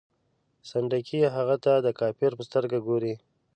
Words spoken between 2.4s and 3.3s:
سترګه ګوري.